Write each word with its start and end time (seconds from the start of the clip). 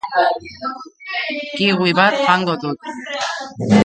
Kiwi 1.55 1.89
bat 1.99 2.15
jango 2.25 2.55
dut. 2.63 2.79